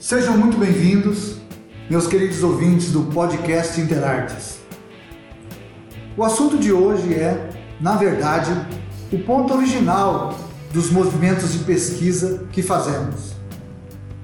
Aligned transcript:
Sejam 0.00 0.36
muito 0.36 0.58
bem-vindos, 0.58 1.36
meus 1.88 2.06
queridos 2.06 2.42
ouvintes 2.42 2.92
do 2.92 3.04
podcast 3.04 3.80
Interartes. 3.80 4.58
O 6.16 6.22
assunto 6.22 6.58
de 6.58 6.72
hoje 6.72 7.14
é, 7.14 7.50
na 7.80 7.96
verdade, 7.96 8.50
o 9.10 9.18
ponto 9.20 9.54
original 9.54 10.38
dos 10.72 10.90
movimentos 10.90 11.52
de 11.52 11.60
pesquisa 11.60 12.46
que 12.52 12.62
fazemos. 12.62 13.34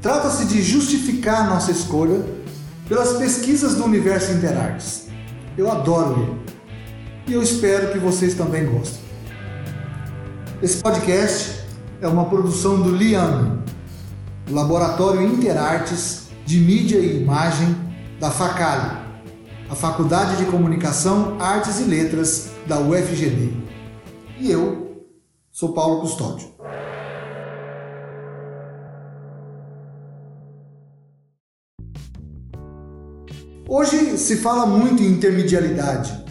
Trata-se 0.02 0.44
de 0.46 0.60
justificar 0.60 1.48
nossa 1.48 1.70
escolha 1.70 2.24
pelas 2.88 3.14
pesquisas 3.14 3.74
do 3.76 3.84
universo 3.84 4.32
Interartes. 4.32 5.08
Eu 5.56 5.70
adoro 5.70 6.22
ele 6.22 6.40
e 7.28 7.32
eu 7.32 7.42
espero 7.42 7.92
que 7.92 7.98
vocês 7.98 8.34
também 8.34 8.66
gostem. 8.66 9.00
Esse 10.62 10.82
podcast 10.82 11.64
é 12.02 12.08
uma 12.08 12.26
produção 12.26 12.82
do 12.82 12.94
Liano, 12.94 13.62
Laboratório 14.50 15.22
Interartes 15.22 16.28
de 16.44 16.58
Mídia 16.58 16.98
e 16.98 17.22
Imagem 17.22 17.76
da 18.18 18.32
FACALI, 18.32 18.98
a 19.70 19.76
Faculdade 19.76 20.38
de 20.38 20.50
Comunicação, 20.50 21.40
Artes 21.40 21.78
e 21.78 21.84
Letras 21.84 22.50
da 22.66 22.80
UFGD. 22.80 23.52
E 24.40 24.50
eu 24.50 25.06
sou 25.52 25.72
Paulo 25.72 26.00
Custódio. 26.00 26.48
Hoje 33.68 34.18
se 34.18 34.38
fala 34.38 34.66
muito 34.66 35.00
em 35.00 35.12
intermedialidade. 35.12 36.24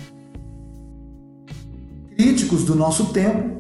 Críticos 2.18 2.66
do 2.66 2.76
nosso 2.76 3.14
tempo 3.14 3.59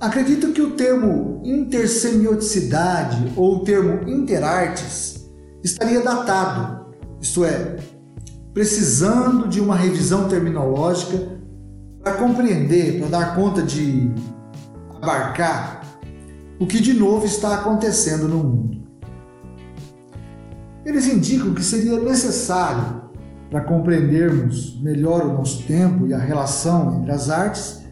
acreditam 0.00 0.52
que 0.52 0.62
o 0.62 0.72
termo 0.72 1.40
intersemioticidade 1.44 3.32
ou 3.36 3.56
o 3.56 3.64
termo 3.64 4.08
interartes 4.08 5.28
estaria 5.62 6.00
datado, 6.02 6.94
isto 7.20 7.44
é, 7.44 7.76
precisando 8.54 9.48
de 9.48 9.60
uma 9.60 9.76
revisão 9.76 10.28
terminológica 10.28 11.36
para 12.02 12.14
compreender, 12.14 13.00
para 13.00 13.08
dar 13.08 13.34
conta 13.34 13.60
de 13.62 14.12
abarcar 15.00 15.82
o 16.60 16.66
que 16.66 16.80
de 16.80 16.94
novo 16.94 17.26
está 17.26 17.54
acontecendo 17.54 18.28
no 18.28 18.38
mundo. 18.38 18.78
Eles 20.84 21.06
indicam 21.06 21.54
que 21.54 21.62
seria 21.62 22.00
necessário, 22.00 22.98
para 23.50 23.62
compreendermos 23.62 24.78
melhor 24.80 25.24
o 25.24 25.32
nosso 25.32 25.62
tempo 25.62 26.06
e 26.06 26.12
a 26.12 26.18
relação 26.18 27.00
entre 27.00 27.12
as 27.12 27.30
artes, 27.30 27.87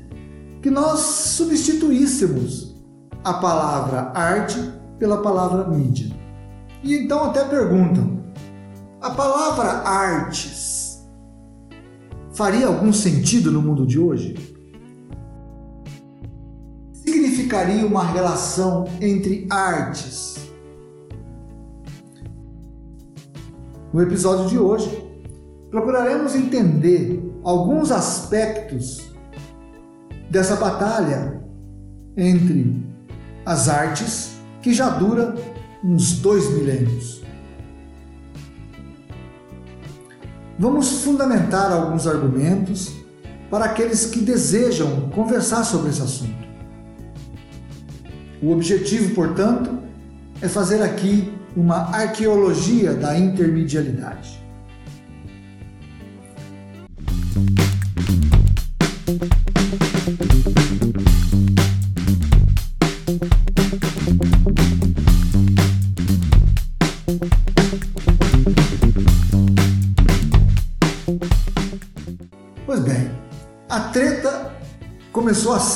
que 0.66 0.70
nós 0.70 0.98
substituíssemos 0.98 2.74
a 3.22 3.34
palavra 3.34 4.10
arte 4.12 4.58
pela 4.98 5.22
palavra 5.22 5.68
mídia. 5.68 6.10
E 6.82 6.92
então 6.96 7.22
até 7.22 7.44
perguntam: 7.44 8.24
a 9.00 9.10
palavra 9.10 9.88
artes 9.88 11.06
faria 12.32 12.66
algum 12.66 12.92
sentido 12.92 13.52
no 13.52 13.62
mundo 13.62 13.86
de 13.86 13.96
hoje? 13.96 14.34
Significaria 16.94 17.86
uma 17.86 18.02
relação 18.02 18.86
entre 19.00 19.46
artes? 19.48 20.50
No 23.92 24.02
episódio 24.02 24.48
de 24.48 24.58
hoje, 24.58 24.90
procuraremos 25.70 26.34
entender 26.34 27.22
alguns 27.44 27.92
aspectos 27.92 29.05
dessa 30.36 30.56
batalha 30.56 31.40
entre 32.14 32.84
as 33.46 33.70
artes 33.70 34.32
que 34.60 34.74
já 34.74 34.90
dura 34.90 35.34
uns 35.82 36.18
dois 36.18 36.50
milênios. 36.50 37.22
Vamos 40.58 41.02
fundamentar 41.02 41.72
alguns 41.72 42.06
argumentos 42.06 42.92
para 43.50 43.64
aqueles 43.64 44.06
que 44.06 44.20
desejam 44.20 45.08
conversar 45.14 45.64
sobre 45.64 45.88
esse 45.88 46.02
assunto. 46.02 46.46
O 48.42 48.52
objetivo, 48.52 49.14
portanto, 49.14 49.78
é 50.42 50.48
fazer 50.48 50.82
aqui 50.82 51.32
uma 51.56 51.96
arqueologia 51.96 52.92
da 52.92 53.18
intermedialidade. 53.18 54.45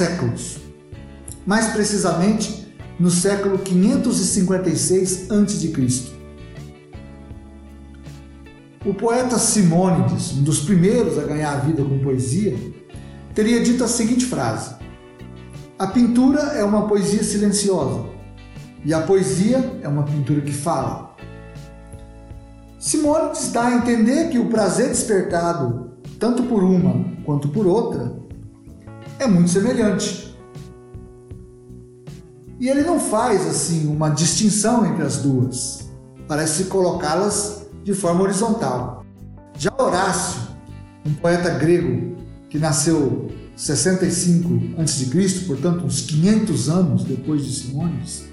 Séculos, 0.00 0.56
mais 1.44 1.66
precisamente 1.68 2.74
no 2.98 3.10
século 3.10 3.58
556 3.58 5.30
a.C. 5.30 6.12
O 8.86 8.94
poeta 8.94 9.38
Simônides, 9.38 10.32
um 10.38 10.42
dos 10.42 10.60
primeiros 10.60 11.18
a 11.18 11.24
ganhar 11.24 11.52
a 11.52 11.56
vida 11.56 11.84
com 11.84 11.98
poesia, 11.98 12.56
teria 13.34 13.62
dito 13.62 13.84
a 13.84 13.88
seguinte 13.88 14.24
frase: 14.24 14.74
A 15.78 15.88
pintura 15.88 16.40
é 16.54 16.64
uma 16.64 16.88
poesia 16.88 17.22
silenciosa 17.22 18.06
e 18.82 18.94
a 18.94 19.02
poesia 19.02 19.80
é 19.82 19.88
uma 19.88 20.04
pintura 20.04 20.40
que 20.40 20.52
fala. 20.52 21.14
Simônides 22.78 23.52
dá 23.52 23.66
a 23.66 23.74
entender 23.74 24.30
que 24.30 24.38
o 24.38 24.48
prazer 24.48 24.88
despertado, 24.88 25.90
tanto 26.18 26.44
por 26.44 26.64
uma 26.64 27.04
quanto 27.22 27.50
por 27.50 27.66
outra, 27.66 28.29
é 29.20 29.26
muito 29.26 29.50
semelhante. 29.50 30.34
E 32.58 32.68
ele 32.68 32.82
não 32.82 32.98
faz 32.98 33.46
assim 33.46 33.86
uma 33.86 34.10
distinção 34.10 34.84
entre 34.86 35.02
as 35.02 35.18
duas, 35.18 35.90
parece 36.26 36.64
colocá-las 36.64 37.66
de 37.84 37.94
forma 37.94 38.22
horizontal. 38.22 39.04
Já 39.56 39.72
Horácio, 39.78 40.40
um 41.06 41.14
poeta 41.14 41.50
grego 41.50 42.16
que 42.48 42.58
nasceu 42.58 43.30
65 43.56 44.80
a.C., 44.80 45.44
portanto 45.46 45.84
uns 45.84 46.02
500 46.02 46.68
anos 46.68 47.04
depois 47.04 47.44
de 47.44 47.54
Simônides, 47.54 48.24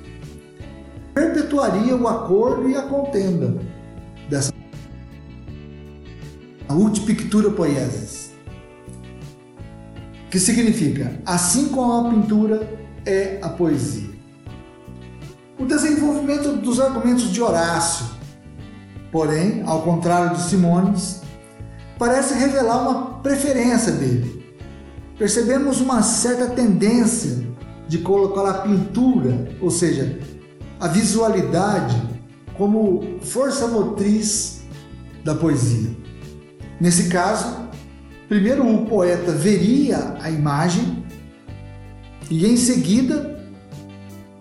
perpetuaria 1.14 1.96
o 1.96 2.08
acordo 2.08 2.70
e 2.70 2.76
a 2.76 2.84
contenda 2.84 3.58
dessa 4.30 4.54
a 6.70 6.74
ut 6.76 7.00
pictura 7.02 7.50
poiesis, 7.50 8.27
que 10.30 10.40
significa 10.40 11.20
assim 11.26 11.70
como 11.70 11.94
a 11.94 12.10
pintura 12.10 12.80
é 13.06 13.40
a 13.42 13.50
poesia. 13.50 14.10
O 15.58 15.66
desenvolvimento 15.66 16.54
dos 16.58 16.80
argumentos 16.80 17.32
de 17.32 17.42
Horácio, 17.42 18.06
porém, 19.12 19.64
ao 19.66 19.82
contrário 19.82 20.36
de 20.36 20.44
Simônides, 20.44 21.22
parece 21.98 22.36
revelar 22.36 22.82
uma 22.82 23.20
preferência 23.22 23.92
dele. 23.92 24.46
Percebemos 25.18 25.82
uma 25.82 26.04
certa 26.04 26.48
tendência 26.48 27.48
de 27.88 28.00
colocar 28.00 28.48
a 28.48 28.54
pintura, 28.60 29.50
ou 29.60 29.72
seja, 29.72 30.20
a 30.80 30.88
visualidade, 30.88 32.00
como 32.56 33.20
força 33.22 33.68
motriz 33.68 34.62
da 35.24 35.34
poesia. 35.34 35.90
Nesse 36.80 37.10
caso, 37.10 37.67
primeiro 38.28 38.68
o 38.68 38.86
poeta 38.86 39.32
veria 39.32 40.16
a 40.22 40.30
imagem 40.30 41.04
e 42.30 42.46
em 42.46 42.58
seguida 42.58 43.38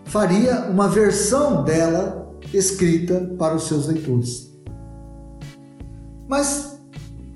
faria 0.07 0.67
uma 0.71 0.89
versão 0.89 1.63
dela 1.63 2.37
escrita 2.53 3.35
para 3.39 3.55
os 3.55 3.65
seus 3.65 3.87
leitores. 3.87 4.53
Mas 6.29 6.81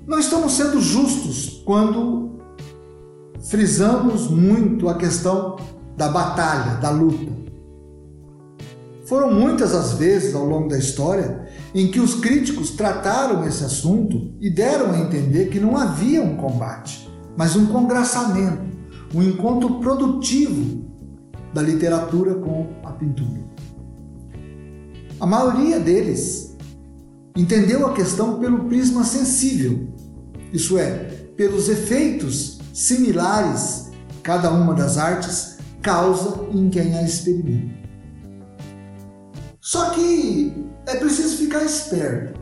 não 0.05 0.19
estamos 0.19 0.53
sendo 0.53 0.81
justos 0.81 1.61
quando 1.65 2.39
frisamos 3.49 4.29
muito 4.29 4.89
a 4.89 4.95
questão 4.95 5.57
da 5.95 6.09
batalha, 6.09 6.77
da 6.77 6.89
luta. 6.89 7.50
Foram 9.11 9.29
muitas 9.29 9.75
as 9.75 9.91
vezes 9.91 10.33
ao 10.33 10.45
longo 10.45 10.69
da 10.69 10.77
história 10.77 11.45
em 11.75 11.91
que 11.91 11.99
os 11.99 12.15
críticos 12.15 12.69
trataram 12.69 13.45
esse 13.45 13.61
assunto 13.61 14.33
e 14.39 14.49
deram 14.49 14.89
a 14.89 14.99
entender 14.99 15.49
que 15.49 15.59
não 15.59 15.75
havia 15.75 16.23
um 16.23 16.37
combate, 16.37 17.09
mas 17.35 17.53
um 17.57 17.65
congraçamento, 17.65 18.63
um 19.13 19.21
encontro 19.21 19.81
produtivo 19.81 20.85
da 21.53 21.61
literatura 21.61 22.35
com 22.35 22.69
a 22.85 22.91
pintura. 22.93 23.43
A 25.19 25.25
maioria 25.25 25.77
deles 25.77 26.55
entendeu 27.35 27.85
a 27.85 27.93
questão 27.93 28.39
pelo 28.39 28.63
prisma 28.69 29.03
sensível, 29.03 29.89
isso 30.53 30.77
é, 30.77 30.93
pelos 31.35 31.67
efeitos 31.67 32.59
similares 32.73 33.91
cada 34.23 34.49
uma 34.51 34.73
das 34.73 34.97
artes 34.97 35.57
causa 35.81 36.47
em 36.53 36.69
quem 36.69 36.97
a 36.97 37.03
experimenta. 37.03 37.90
Só 39.71 39.91
que 39.91 40.53
é 40.85 40.97
preciso 40.97 41.37
ficar 41.37 41.63
esperto. 41.63 42.37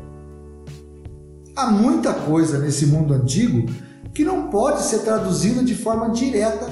Há 1.55 1.69
muita 1.69 2.11
coisa 2.11 2.57
nesse 2.57 2.87
mundo 2.87 3.13
antigo 3.13 3.71
que 4.15 4.25
não 4.25 4.49
pode 4.49 4.81
ser 4.81 5.03
traduzida 5.03 5.63
de 5.63 5.75
forma 5.75 6.09
direta 6.09 6.67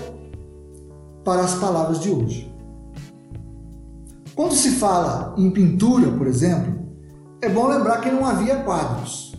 para 1.24 1.42
as 1.42 1.54
palavras 1.54 2.00
de 2.00 2.10
hoje. 2.10 2.52
Quando 4.34 4.56
se 4.56 4.72
fala 4.72 5.36
em 5.38 5.52
pintura, 5.52 6.12
por 6.14 6.26
exemplo, 6.26 6.90
é 7.40 7.50
bom 7.50 7.68
lembrar 7.68 8.02
que 8.02 8.10
não 8.10 8.26
havia 8.26 8.64
quadros. 8.64 9.36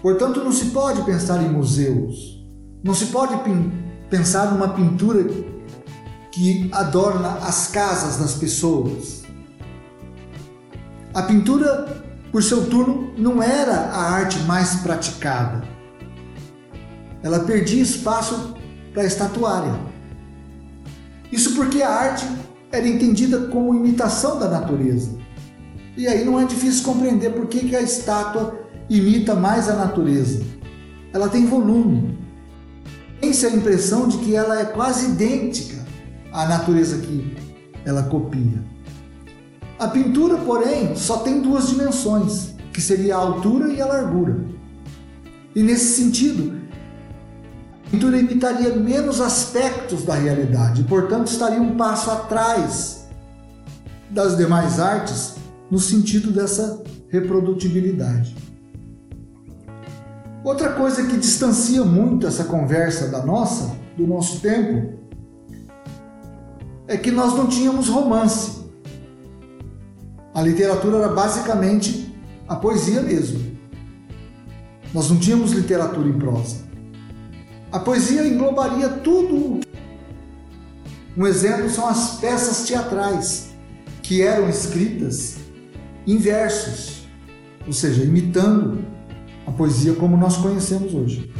Portanto, 0.00 0.44
não 0.44 0.52
se 0.52 0.66
pode 0.66 1.02
pensar 1.02 1.42
em 1.42 1.48
museus, 1.48 2.48
não 2.84 2.94
se 2.94 3.06
pode 3.06 3.34
pensar 4.08 4.52
numa 4.52 4.68
pintura 4.68 5.24
que 6.30 6.70
adorna 6.72 7.38
as 7.38 7.66
casas 7.66 8.16
das 8.16 8.36
pessoas. 8.36 9.26
A 11.18 11.22
pintura, 11.24 12.00
por 12.30 12.44
seu 12.44 12.66
turno, 12.66 13.12
não 13.18 13.42
era 13.42 13.72
a 13.72 14.12
arte 14.12 14.38
mais 14.44 14.76
praticada. 14.76 15.64
Ela 17.24 17.40
perdia 17.40 17.82
espaço 17.82 18.54
para 18.94 19.02
a 19.02 19.04
estatuária. 19.04 19.74
Isso 21.32 21.56
porque 21.56 21.82
a 21.82 21.90
arte 21.90 22.24
era 22.70 22.86
entendida 22.86 23.48
como 23.48 23.74
imitação 23.74 24.38
da 24.38 24.48
natureza. 24.48 25.18
E 25.96 26.06
aí 26.06 26.24
não 26.24 26.38
é 26.38 26.44
difícil 26.44 26.84
compreender 26.84 27.32
por 27.32 27.48
que, 27.48 27.66
que 27.66 27.74
a 27.74 27.82
estátua 27.82 28.56
imita 28.88 29.34
mais 29.34 29.68
a 29.68 29.74
natureza. 29.74 30.40
Ela 31.12 31.28
tem 31.28 31.46
volume. 31.46 32.16
Tem-se 33.20 33.44
a 33.44 33.50
impressão 33.50 34.06
de 34.06 34.18
que 34.18 34.36
ela 34.36 34.60
é 34.60 34.66
quase 34.66 35.06
idêntica 35.06 35.84
à 36.32 36.46
natureza 36.46 36.98
que 36.98 37.36
ela 37.84 38.04
copia. 38.04 38.77
A 39.78 39.86
pintura, 39.86 40.36
porém, 40.38 40.96
só 40.96 41.18
tem 41.18 41.40
duas 41.40 41.68
dimensões, 41.68 42.54
que 42.72 42.80
seria 42.80 43.14
a 43.14 43.18
altura 43.18 43.72
e 43.72 43.80
a 43.80 43.86
largura. 43.86 44.44
E 45.54 45.62
nesse 45.62 46.02
sentido, 46.02 46.60
a 47.86 47.90
pintura 47.90 48.18
imitaria 48.18 48.74
menos 48.74 49.20
aspectos 49.20 50.04
da 50.04 50.14
realidade, 50.14 50.80
e, 50.80 50.84
portanto, 50.84 51.28
estaria 51.28 51.60
um 51.60 51.76
passo 51.76 52.10
atrás 52.10 53.06
das 54.10 54.36
demais 54.36 54.80
artes 54.80 55.36
no 55.70 55.78
sentido 55.78 56.32
dessa 56.32 56.82
reprodutibilidade. 57.08 58.36
Outra 60.42 60.72
coisa 60.72 61.06
que 61.06 61.16
distancia 61.16 61.84
muito 61.84 62.26
essa 62.26 62.44
conversa 62.44 63.08
da 63.08 63.24
nossa, 63.24 63.76
do 63.96 64.06
nosso 64.06 64.40
tempo, 64.40 64.98
é 66.86 66.96
que 66.96 67.10
nós 67.10 67.34
não 67.34 67.46
tínhamos 67.46 67.88
romance. 67.88 68.58
A 70.38 70.40
literatura 70.40 70.98
era 70.98 71.08
basicamente 71.08 72.14
a 72.46 72.54
poesia 72.54 73.02
mesmo. 73.02 73.58
Nós 74.94 75.10
não 75.10 75.18
tínhamos 75.18 75.50
literatura 75.50 76.08
em 76.08 76.16
prosa. 76.16 76.58
A 77.72 77.80
poesia 77.80 78.24
englobaria 78.24 78.88
tudo. 78.88 79.58
Um 81.16 81.26
exemplo 81.26 81.68
são 81.68 81.88
as 81.88 82.20
peças 82.20 82.64
teatrais, 82.68 83.48
que 84.00 84.22
eram 84.22 84.48
escritas 84.48 85.38
em 86.06 86.18
versos, 86.18 87.08
ou 87.66 87.72
seja, 87.72 88.04
imitando 88.04 88.84
a 89.44 89.50
poesia 89.50 89.94
como 89.94 90.16
nós 90.16 90.36
conhecemos 90.36 90.94
hoje. 90.94 91.34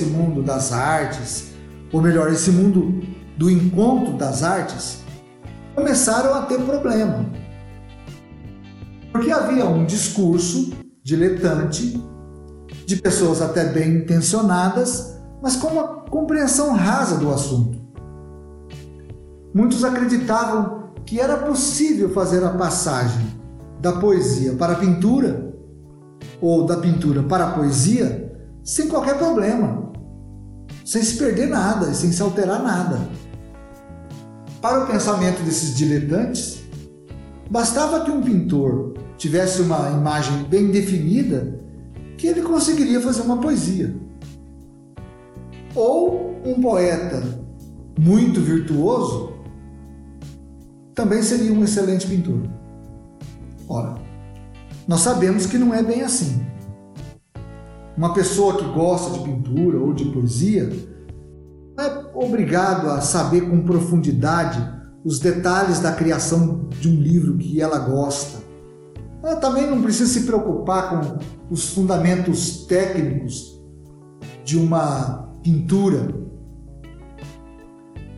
Esse 0.00 0.04
mundo 0.04 0.42
das 0.42 0.72
artes, 0.72 1.52
ou 1.92 2.00
melhor, 2.00 2.32
esse 2.32 2.50
mundo 2.50 3.02
do 3.36 3.50
encontro 3.50 4.14
das 4.14 4.42
artes, 4.42 5.00
começaram 5.74 6.34
a 6.34 6.42
ter 6.42 6.58
problema. 6.62 7.26
Porque 9.12 9.30
havia 9.30 9.66
um 9.66 9.84
discurso 9.84 10.72
diletante, 11.02 12.02
de 12.86 12.96
pessoas 12.96 13.42
até 13.42 13.64
bem 13.66 13.98
intencionadas, 13.98 15.16
mas 15.42 15.56
com 15.56 15.68
uma 15.68 15.84
compreensão 16.08 16.74
rasa 16.74 17.16
do 17.16 17.30
assunto. 17.30 17.78
Muitos 19.54 19.84
acreditavam 19.84 20.90
que 21.04 21.20
era 21.20 21.36
possível 21.36 22.10
fazer 22.10 22.42
a 22.44 22.50
passagem 22.50 23.26
da 23.80 23.92
poesia 23.92 24.54
para 24.54 24.74
a 24.74 24.76
pintura 24.76 25.52
ou 26.40 26.64
da 26.64 26.76
pintura 26.76 27.22
para 27.22 27.44
a 27.44 27.50
poesia 27.52 28.30
sem 28.62 28.88
qualquer 28.88 29.18
problema, 29.18 29.79
sem 30.90 31.04
se 31.04 31.16
perder 31.16 31.46
nada 31.46 31.88
e 31.88 31.94
sem 31.94 32.10
se 32.10 32.20
alterar 32.20 32.60
nada. 32.60 33.08
Para 34.60 34.82
o 34.82 34.86
pensamento 34.88 35.40
desses 35.44 35.76
diletantes, 35.76 36.64
bastava 37.48 38.04
que 38.04 38.10
um 38.10 38.20
pintor 38.20 38.94
tivesse 39.16 39.62
uma 39.62 39.88
imagem 39.90 40.42
bem 40.48 40.72
definida 40.72 41.60
que 42.18 42.26
ele 42.26 42.42
conseguiria 42.42 43.00
fazer 43.00 43.22
uma 43.22 43.36
poesia. 43.36 43.94
Ou 45.76 46.34
um 46.44 46.60
poeta 46.60 47.22
muito 47.96 48.40
virtuoso 48.40 49.34
também 50.92 51.22
seria 51.22 51.52
um 51.52 51.62
excelente 51.62 52.08
pintor. 52.08 52.42
Ora, 53.68 53.94
nós 54.88 55.02
sabemos 55.02 55.46
que 55.46 55.56
não 55.56 55.72
é 55.72 55.84
bem 55.84 56.02
assim. 56.02 56.49
Uma 57.96 58.14
pessoa 58.14 58.56
que 58.56 58.64
gosta 58.72 59.18
de 59.18 59.24
pintura 59.24 59.78
ou 59.78 59.92
de 59.92 60.06
poesia 60.06 60.70
não 61.76 61.84
é 61.84 62.10
obrigado 62.14 62.88
a 62.88 63.00
saber 63.00 63.42
com 63.48 63.62
profundidade 63.62 64.80
os 65.04 65.18
detalhes 65.18 65.80
da 65.80 65.92
criação 65.92 66.68
de 66.68 66.88
um 66.88 66.94
livro 66.94 67.36
que 67.38 67.60
ela 67.60 67.78
gosta. 67.78 68.40
Ela 69.22 69.36
também 69.36 69.68
não 69.68 69.82
precisa 69.82 70.10
se 70.10 70.26
preocupar 70.26 70.90
com 70.90 71.18
os 71.50 71.70
fundamentos 71.70 72.64
técnicos 72.66 73.60
de 74.44 74.58
uma 74.58 75.30
pintura. 75.42 76.14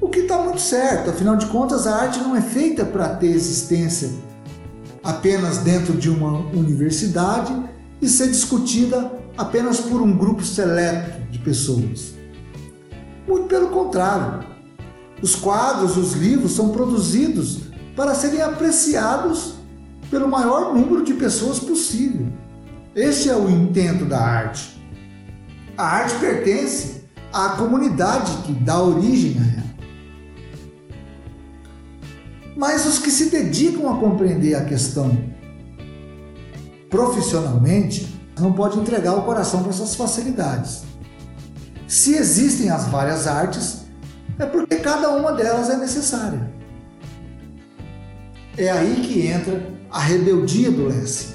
O 0.01 0.09
que 0.09 0.21
está 0.21 0.43
muito 0.43 0.61
certo, 0.61 1.11
afinal 1.11 1.37
de 1.37 1.47
contas, 1.47 1.87
a 1.87 1.97
arte 1.97 2.19
não 2.19 2.37
é 2.37 2.41
feita 2.41 2.85
para 2.85 3.09
ter 3.17 3.29
existência 3.29 4.11
apenas 5.03 5.59
dentro 5.59 5.95
de 5.95 6.11
uma 6.11 6.39
universidade 6.51 7.53
e 8.01 8.09
ser 8.09 8.29
discutida 8.29 9.22
apenas 9.37 9.81
por 9.81 10.01
um 10.01 10.17
grupo 10.17 10.45
seleto 10.45 11.23
de 11.31 11.39
pessoas. 11.39 12.15
Muito 13.27 13.47
pelo 13.47 13.69
contrário, 13.69 14.45
os 15.23 15.35
quadros, 15.37 15.97
os 15.97 16.13
livros 16.15 16.53
são 16.53 16.71
produzidos 16.71 17.61
para 17.97 18.15
serem 18.15 18.43
apreciados 18.43 19.55
pelo 20.11 20.29
maior 20.29 20.75
número 20.75 21.05
de 21.05 21.15
pessoas 21.15 21.59
possível. 21.59 22.27
Este 22.95 23.31
é 23.31 23.37
o 23.37 23.49
intento 23.49 24.05
da 24.05 24.21
arte. 24.21 24.79
A 25.77 25.85
arte 25.85 26.15
pertence 26.17 27.05
à 27.33 27.51
comunidade 27.51 28.31
que 28.43 28.53
dá 28.53 28.83
origem 28.83 29.37
a 29.41 29.45
ela. 29.45 29.73
Mas 32.55 32.87
os 32.87 32.99
que 32.99 33.11
se 33.11 33.31
dedicam 33.31 33.91
a 33.91 33.99
compreender 33.99 34.55
a 34.55 34.65
questão 34.65 35.17
profissionalmente 36.91 38.12
não 38.41 38.53
pode 38.53 38.79
entregar 38.79 39.15
o 39.15 39.23
coração 39.23 39.61
para 39.63 39.71
essas 39.71 39.95
facilidades. 39.95 40.85
Se 41.87 42.15
existem 42.15 42.71
as 42.71 42.87
várias 42.87 43.27
artes, 43.27 43.83
é 44.39 44.47
porque 44.47 44.77
cada 44.77 45.11
uma 45.11 45.33
delas 45.33 45.69
é 45.69 45.77
necessária. 45.77 46.51
É 48.57 48.71
aí 48.71 49.03
que 49.07 49.27
entra 49.27 49.67
a 49.91 50.01
rebeldia 50.01 50.71
do 50.71 50.87
Lessing. 50.87 51.35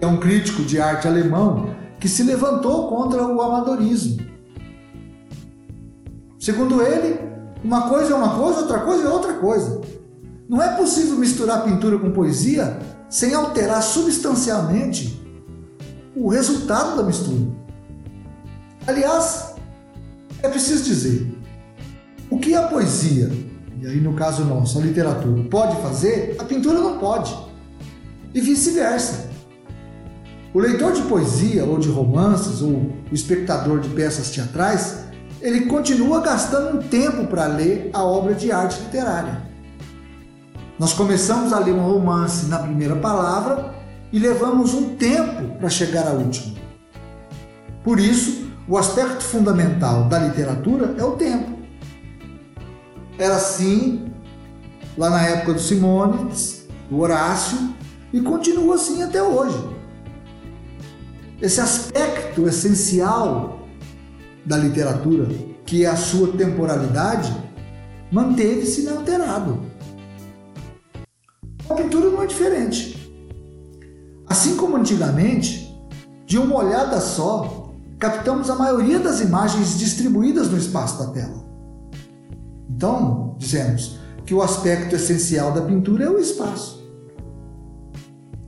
É 0.00 0.06
um 0.06 0.18
crítico 0.18 0.62
de 0.62 0.80
arte 0.80 1.06
alemão 1.06 1.74
que 1.98 2.08
se 2.08 2.22
levantou 2.22 2.88
contra 2.88 3.24
o 3.26 3.40
amadorismo. 3.40 4.18
Segundo 6.38 6.82
ele, 6.82 7.20
uma 7.62 7.88
coisa 7.88 8.12
é 8.12 8.16
uma 8.16 8.34
coisa, 8.36 8.60
outra 8.60 8.80
coisa 8.80 9.04
é 9.04 9.08
outra 9.08 9.34
coisa. 9.34 9.80
Não 10.48 10.60
é 10.60 10.74
possível 10.74 11.16
misturar 11.16 11.62
pintura 11.62 11.98
com 11.98 12.10
poesia 12.10 12.78
sem 13.08 13.34
alterar 13.34 13.82
substancialmente 13.82 15.20
o 16.20 16.28
resultado 16.28 16.98
da 16.98 17.02
mistura. 17.02 17.50
Aliás, 18.86 19.54
é 20.42 20.48
preciso 20.50 20.84
dizer, 20.84 21.34
o 22.28 22.38
que 22.38 22.54
a 22.54 22.64
poesia, 22.68 23.30
e 23.80 23.86
aí 23.86 24.00
no 24.00 24.12
caso 24.12 24.44
nosso, 24.44 24.78
a 24.78 24.82
literatura, 24.82 25.42
pode 25.44 25.80
fazer, 25.80 26.36
a 26.38 26.44
pintura 26.44 26.78
não 26.78 26.98
pode. 26.98 27.34
E 28.34 28.40
vice-versa. 28.40 29.30
O 30.52 30.58
leitor 30.58 30.92
de 30.92 31.02
poesia 31.02 31.64
ou 31.64 31.78
de 31.78 31.88
romances 31.88 32.60
ou 32.60 32.70
o 32.70 33.14
espectador 33.14 33.80
de 33.80 33.88
peças 33.88 34.30
teatrais 34.30 35.04
ele 35.40 35.62
continua 35.62 36.20
gastando 36.20 36.76
um 36.76 36.82
tempo 36.82 37.26
para 37.28 37.46
ler 37.46 37.88
a 37.94 38.04
obra 38.04 38.34
de 38.34 38.52
arte 38.52 38.78
literária. 38.82 39.40
Nós 40.78 40.92
começamos 40.92 41.50
a 41.52 41.58
ler 41.58 41.72
um 41.72 41.80
romance 41.80 42.46
na 42.46 42.58
primeira 42.58 42.96
palavra 42.96 43.79
e 44.12 44.18
levamos 44.18 44.74
um 44.74 44.96
tempo 44.96 45.56
para 45.58 45.68
chegar 45.68 46.06
à 46.06 46.12
última. 46.12 46.58
Por 47.82 47.98
isso, 47.98 48.50
o 48.68 48.76
aspecto 48.76 49.22
fundamental 49.22 50.04
da 50.04 50.18
literatura 50.18 50.94
é 50.98 51.04
o 51.04 51.12
tempo. 51.12 51.58
Era 53.18 53.36
assim 53.36 54.12
lá 54.96 55.10
na 55.10 55.22
época 55.22 55.54
do 55.54 55.60
Simônides, 55.60 56.66
do 56.88 57.00
Horácio 57.00 57.74
e 58.12 58.20
continua 58.20 58.74
assim 58.74 59.02
até 59.02 59.22
hoje. 59.22 59.58
Esse 61.40 61.60
aspecto 61.60 62.46
essencial 62.46 63.66
da 64.44 64.56
literatura, 64.56 65.26
que 65.64 65.84
é 65.84 65.88
a 65.88 65.96
sua 65.96 66.28
temporalidade, 66.32 67.34
manteve-se 68.12 68.82
inalterado. 68.82 69.60
A 71.68 71.74
pintura 71.74 72.10
não 72.10 72.22
é 72.22 72.26
diferente. 72.26 72.99
Assim 74.40 74.56
como 74.56 74.78
antigamente, 74.78 75.78
de 76.24 76.38
uma 76.38 76.56
olhada 76.56 76.98
só, 76.98 77.74
captamos 77.98 78.48
a 78.48 78.54
maioria 78.54 78.98
das 78.98 79.20
imagens 79.20 79.78
distribuídas 79.78 80.48
no 80.48 80.56
espaço 80.56 80.98
da 80.98 81.12
tela. 81.12 81.44
Então, 82.66 83.36
dizemos 83.36 83.98
que 84.24 84.32
o 84.32 84.40
aspecto 84.40 84.94
essencial 84.94 85.52
da 85.52 85.60
pintura 85.60 86.04
é 86.04 86.08
o 86.08 86.18
espaço. 86.18 86.82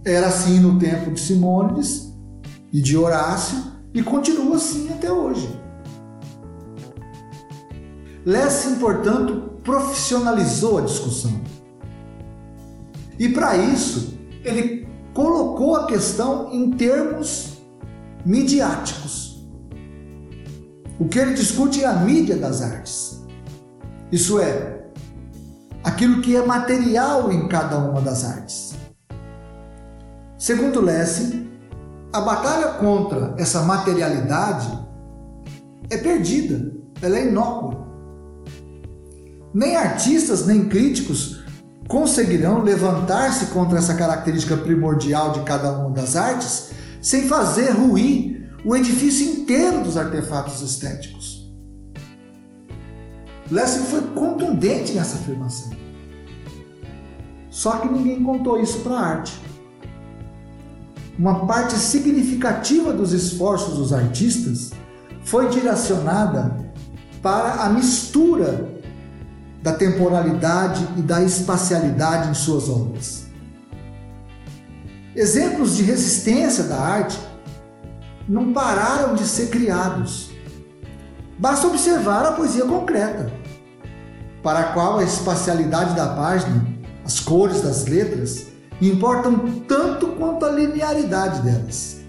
Era 0.02 0.28
assim 0.28 0.60
no 0.60 0.78
tempo 0.78 1.10
de 1.10 1.20
Simônides 1.20 2.10
e 2.72 2.80
de 2.80 2.96
Horácio 2.96 3.62
e 3.92 4.02
continua 4.02 4.56
assim 4.56 4.90
até 4.94 5.12
hoje. 5.12 5.54
Lessing, 8.24 8.76
portanto, 8.76 9.60
profissionalizou 9.62 10.78
a 10.78 10.80
discussão. 10.80 11.38
E 13.18 13.28
para 13.28 13.58
isso, 13.58 14.14
ele 14.42 14.81
colocou 15.14 15.76
a 15.76 15.86
questão 15.86 16.52
em 16.52 16.70
termos 16.72 17.58
midiáticos. 18.24 19.46
O 20.98 21.08
que 21.08 21.18
ele 21.18 21.34
discute 21.34 21.82
é 21.82 21.86
a 21.86 21.94
mídia 21.94 22.36
das 22.36 22.62
artes. 22.62 23.22
Isso 24.10 24.38
é, 24.38 24.84
aquilo 25.82 26.20
que 26.20 26.36
é 26.36 26.44
material 26.44 27.32
em 27.32 27.48
cada 27.48 27.78
uma 27.78 28.00
das 28.00 28.24
artes. 28.24 28.74
Segundo 30.38 30.80
Lessing, 30.80 31.50
a 32.12 32.20
batalha 32.20 32.74
contra 32.74 33.34
essa 33.38 33.62
materialidade 33.62 34.68
é 35.88 35.96
perdida, 35.96 36.72
ela 37.00 37.18
é 37.18 37.26
inócua. 37.26 37.86
Nem 39.54 39.76
artistas 39.76 40.46
nem 40.46 40.68
críticos 40.68 41.41
conseguirão 41.92 42.62
levantar-se 42.62 43.48
contra 43.48 43.76
essa 43.78 43.94
característica 43.94 44.56
primordial 44.56 45.32
de 45.32 45.40
cada 45.40 45.70
uma 45.72 45.90
das 45.90 46.16
artes 46.16 46.70
sem 47.02 47.28
fazer 47.28 47.72
ruir 47.72 48.50
o 48.64 48.74
edifício 48.74 49.26
inteiro 49.26 49.84
dos 49.84 49.98
artefatos 49.98 50.62
estéticos. 50.62 51.52
Lessing 53.50 53.84
foi 53.84 54.00
contundente 54.14 54.94
nessa 54.94 55.16
afirmação. 55.16 55.70
Só 57.50 57.76
que 57.76 57.88
ninguém 57.88 58.22
contou 58.22 58.58
isso 58.58 58.78
para 58.78 58.94
a 58.94 59.06
arte. 59.06 59.38
Uma 61.18 61.46
parte 61.46 61.74
significativa 61.74 62.94
dos 62.94 63.12
esforços 63.12 63.76
dos 63.76 63.92
artistas 63.92 64.70
foi 65.24 65.50
direcionada 65.50 66.56
para 67.20 67.64
a 67.64 67.68
mistura 67.68 68.71
da 69.62 69.72
temporalidade 69.72 70.86
e 70.96 71.02
da 71.02 71.22
espacialidade 71.22 72.30
em 72.30 72.34
suas 72.34 72.68
obras. 72.68 73.26
Exemplos 75.14 75.76
de 75.76 75.84
resistência 75.84 76.64
da 76.64 76.80
arte 76.80 77.18
não 78.28 78.52
pararam 78.52 79.14
de 79.14 79.24
ser 79.24 79.50
criados. 79.50 80.30
Basta 81.38 81.66
observar 81.66 82.24
a 82.24 82.32
poesia 82.32 82.64
concreta, 82.64 83.32
para 84.42 84.60
a 84.60 84.72
qual 84.72 84.98
a 84.98 85.04
espacialidade 85.04 85.94
da 85.94 86.08
página, 86.08 86.66
as 87.04 87.20
cores 87.20 87.60
das 87.62 87.86
letras, 87.86 88.46
importam 88.80 89.62
tanto 89.68 90.08
quanto 90.08 90.44
a 90.44 90.50
linearidade 90.50 91.40
delas. 91.42 92.00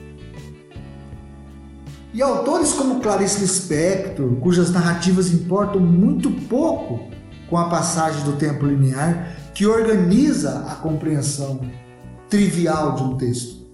E 2.13 2.21
autores 2.21 2.73
como 2.73 2.99
Clarice 2.99 3.39
Lispector, 3.39 4.35
cujas 4.35 4.71
narrativas 4.71 5.31
importam 5.31 5.79
muito 5.79 6.31
pouco 6.47 7.13
com 7.53 7.59
a 7.59 7.69
passagem 7.69 8.23
do 8.23 8.33
tempo 8.33 8.65
linear 8.65 9.37
que 9.53 9.67
organiza 9.67 10.65
a 10.67 10.73
compreensão 10.73 11.61
trivial 12.27 12.95
de 12.95 13.03
um 13.03 13.15
texto. 13.15 13.67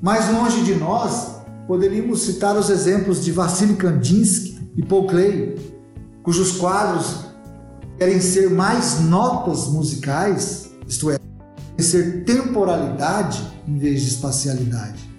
Mais 0.00 0.32
longe 0.32 0.62
de 0.62 0.76
nós, 0.76 1.38
poderíamos 1.66 2.22
citar 2.22 2.56
os 2.56 2.70
exemplos 2.70 3.24
de 3.24 3.32
Vassily 3.32 3.74
Kandinsky 3.74 4.70
e 4.76 4.84
Paul 4.84 5.08
Klee, 5.08 5.56
cujos 6.22 6.52
quadros 6.58 7.24
querem 7.98 8.20
ser 8.20 8.50
mais 8.50 9.00
notas 9.00 9.66
musicais, 9.66 10.70
isto 10.86 11.10
é, 11.10 11.18
ser 11.76 12.22
temporalidade 12.22 13.42
em 13.66 13.76
vez 13.78 14.00
de 14.00 14.10
espacialidade. 14.10 15.10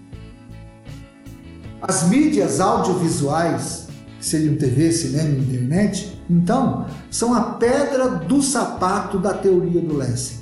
As 1.81 2.07
mídias 2.07 2.61
audiovisuais 2.61 3.84
seriam 4.25 4.55
TV, 4.55 4.91
cinema 4.91 5.29
e 5.29 5.39
internet, 5.39 6.19
então 6.29 6.87
são 7.11 7.33
a 7.33 7.41
pedra 7.53 8.09
do 8.09 8.41
sapato 8.41 9.19
da 9.19 9.33
teoria 9.33 9.81
do 9.81 9.95
Lessing. 9.95 10.39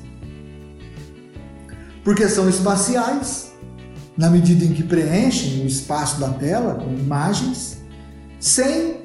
Porque 2.04 2.28
são 2.30 2.50
espaciais, 2.50 3.52
na 4.18 4.30
medida 4.30 4.64
em 4.64 4.74
que 4.74 4.84
preenchem 4.84 5.64
o 5.64 5.68
espaço 5.68 6.20
da 6.20 6.30
tela 6.30 6.76
com 6.76 6.94
imagens, 6.94 7.78
sem 8.40 9.02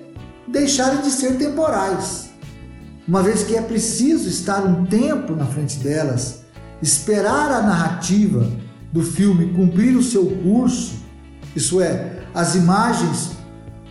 deixarem 0.47 1.03
de 1.03 1.11
ser 1.11 1.37
temporais, 1.37 2.31
uma 3.07 3.23
vez 3.23 3.43
que 3.43 3.57
é 3.57 3.63
preciso 3.63 4.29
estar 4.29 4.65
um 4.65 4.85
tempo 4.85 5.35
na 5.35 5.47
frente 5.47 5.79
delas, 5.79 6.43
esperar 6.81 7.51
a 7.51 7.63
narrativa 7.63 8.49
do 8.93 9.03
filme 9.03 9.53
cumprir 9.55 9.97
o 9.97 10.03
seu 10.03 10.27
curso, 10.27 10.97
isso 11.57 11.81
é, 11.81 12.23
as 12.35 12.55
imagens 12.55 13.38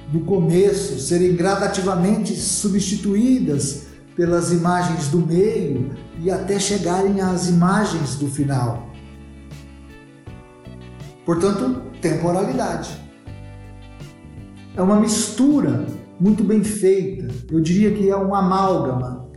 do 0.08 0.22
começo 0.22 1.00
serem 1.00 1.36
gradativamente 1.36 2.36
substituídas 2.36 3.88
pelas 4.16 4.52
imagens 4.52 5.10
do 5.10 5.20
meio 5.20 5.92
e 6.20 6.32
até 6.32 6.60
chegarem 6.60 7.22
às 7.22 7.50
imagens 7.50 8.16
do 8.16 8.28
final. 8.28 8.88
Portanto, 11.26 11.82
temporalidade. 12.02 12.98
É 14.76 14.82
uma 14.82 15.00
mistura 15.00 15.86
muito 16.20 16.44
bem 16.44 16.64
feita, 16.64 17.28
eu 17.52 17.60
diria 17.60 17.94
que 17.94 18.10
é 18.10 18.16
um 18.18 18.34
amálgama. 18.34 19.28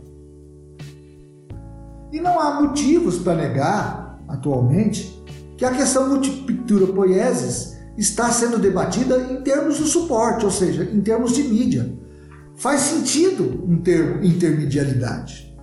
E 2.11 2.19
não 2.19 2.39
há 2.39 2.61
motivos 2.61 3.19
para 3.19 3.35
negar, 3.35 4.19
atualmente, 4.27 5.21
que 5.57 5.65
a 5.65 5.71
questão 5.71 6.09
multipictura 6.09 6.87
poiesis 6.87 7.77
está 8.01 8.31
sendo 8.31 8.57
debatida 8.57 9.15
em 9.31 9.41
termos 9.43 9.77
de 9.77 9.83
suporte, 9.85 10.43
ou 10.43 10.51
seja, 10.51 10.83
em 10.83 11.01
termos 11.01 11.33
de 11.33 11.43
mídia. 11.43 11.93
Faz 12.55 12.81
sentido 12.81 13.63
um 13.67 13.77
termo 13.77 14.23
intermedialidade. 14.23 15.55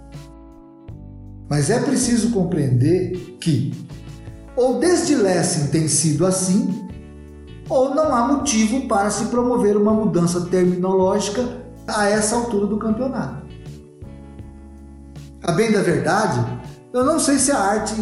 Mas 1.50 1.68
é 1.68 1.80
preciso 1.80 2.30
compreender 2.30 3.36
que, 3.40 3.74
ou 4.56 4.78
desde 4.78 5.16
Lessing 5.16 5.66
tem 5.68 5.88
sido 5.88 6.24
assim, 6.24 6.88
ou 7.68 7.94
não 7.94 8.14
há 8.14 8.28
motivo 8.28 8.86
para 8.86 9.10
se 9.10 9.26
promover 9.26 9.76
uma 9.76 9.92
mudança 9.92 10.42
terminológica 10.46 11.44
a 11.86 12.06
essa 12.06 12.36
altura 12.36 12.66
do 12.66 12.78
campeonato. 12.78 13.48
A 15.42 15.52
bem 15.52 15.72
da 15.72 15.82
verdade, 15.82 16.44
eu 16.92 17.04
não 17.04 17.18
sei 17.18 17.38
se 17.38 17.50
a 17.50 17.58
arte 17.58 17.94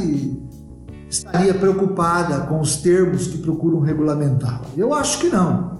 estaria 1.08 1.54
preocupada 1.54 2.46
com 2.46 2.60
os 2.60 2.76
termos 2.76 3.26
que 3.26 3.38
procuram 3.38 3.80
regulamentá-la? 3.80 4.66
Eu 4.76 4.92
acho 4.92 5.20
que 5.20 5.28
não. 5.28 5.76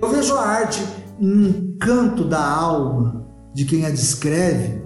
Eu 0.00 0.08
vejo 0.10 0.34
a 0.34 0.46
arte 0.46 0.82
um 1.20 1.76
canto 1.78 2.24
da 2.24 2.42
alma 2.42 3.26
de 3.52 3.64
quem 3.64 3.84
a 3.84 3.90
descreve, 3.90 4.82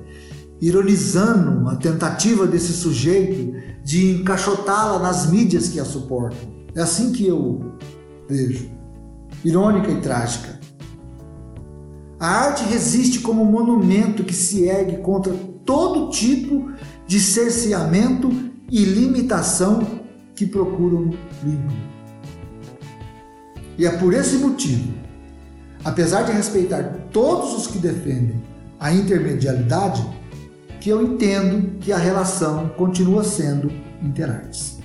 ironizando 0.61 1.69
a 1.69 1.77
tentativa 1.77 2.47
desse 2.47 2.73
sujeito 2.73 3.55
de 3.85 4.21
encaixotá-la 4.21 4.99
nas 4.99 5.31
mídias 5.31 5.69
que 5.69 5.79
a 5.79 5.85
suportam. 5.85 6.55
É 6.75 6.81
assim 6.81 7.13
que 7.13 7.27
eu 7.27 7.77
vejo. 8.29 8.69
Irônica 9.45 9.91
e 9.91 10.01
trágica. 10.01 10.59
A 12.19 12.27
arte 12.27 12.65
resiste 12.65 13.21
como 13.21 13.43
um 13.43 13.51
monumento 13.51 14.25
que 14.25 14.33
se 14.33 14.65
ergue 14.65 14.97
contra 14.99 15.35
todo 15.65 16.11
tipo 16.11 16.73
de 17.07 17.21
cerceamento 17.21 18.31
e 18.71 18.85
limitação 18.85 20.01
que 20.35 20.47
procuram 20.47 21.11
livre. 21.43 21.95
E 23.77 23.87
é 23.87 23.91
por 23.91 24.15
esse 24.15 24.37
motivo, 24.37 24.95
apesar 25.85 26.23
de 26.23 26.33
respeitar 26.33 26.83
todos 27.13 27.55
os 27.55 27.67
que 27.67 27.79
defendem 27.79 28.41
a 28.79 28.93
intermedialidade, 28.93 30.05
que 30.81 30.91
eu 30.91 31.03
entendo 31.03 31.79
que 31.79 31.93
a 31.93 31.97
relação 31.97 32.69
continua 32.71 33.25
sendo 33.25 33.71
interartes. 34.03 34.79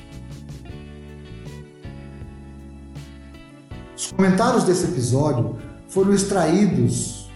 Os 3.95 4.11
comentários 4.11 4.63
desse 4.63 4.85
episódio 4.85 5.57
foram 5.87 6.13
extraídos 6.13 7.29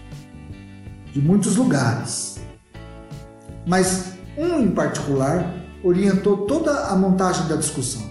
de 1.12 1.20
muitos 1.20 1.56
lugares, 1.56 2.38
mas 3.66 4.13
um 4.36 4.60
em 4.60 4.70
particular 4.70 5.54
orientou 5.82 6.38
toda 6.38 6.86
a 6.86 6.96
montagem 6.96 7.46
da 7.46 7.56
discussão. 7.56 8.02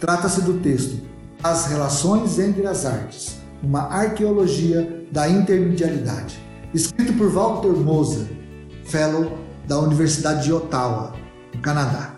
Trata-se 0.00 0.42
do 0.42 0.60
texto 0.60 1.00
As 1.42 1.66
Relações 1.66 2.38
entre 2.38 2.66
as 2.66 2.86
Artes, 2.86 3.36
uma 3.62 3.82
arqueologia 3.82 5.06
da 5.10 5.28
intermedialidade, 5.28 6.38
escrito 6.72 7.12
por 7.14 7.30
Walter 7.30 7.72
Moser, 7.72 8.26
fellow 8.84 9.38
da 9.66 9.78
Universidade 9.78 10.44
de 10.44 10.52
Ottawa, 10.52 11.14
no 11.54 11.60
Canadá. 11.60 12.11